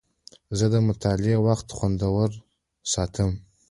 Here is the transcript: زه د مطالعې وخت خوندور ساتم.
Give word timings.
زه 0.57 0.65
د 0.73 0.75
مطالعې 0.87 1.37
وخت 1.47 1.67
خوندور 1.77 2.29
ساتم. 2.91 3.31